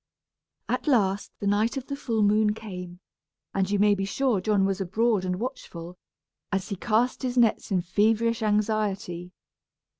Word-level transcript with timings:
At 0.67 0.87
last 0.87 1.31
the 1.39 1.45
night 1.45 1.77
of 1.77 1.85
the 1.85 1.95
full 1.95 2.23
moon 2.23 2.55
came, 2.55 2.99
and 3.53 3.69
you 3.69 3.77
may 3.77 3.93
be 3.93 4.03
sure 4.03 4.41
John 4.41 4.65
was 4.65 4.81
abroad 4.81 5.23
and 5.23 5.35
watchful, 5.39 5.95
as 6.51 6.69
he 6.69 6.75
cast 6.75 7.21
his 7.21 7.37
nets 7.37 7.69
in 7.69 7.81
feverish 7.83 8.41
anxiety. 8.41 9.31